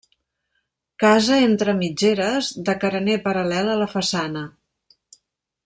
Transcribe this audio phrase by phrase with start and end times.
[1.03, 4.45] Casa entre mitgeres, de carener paral·lel a la façana.